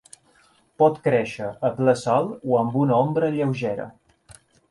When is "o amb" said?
2.53-2.79